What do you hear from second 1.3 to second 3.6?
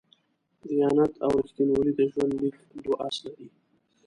رښتینولي د ژوند لیک دوه اصله دي.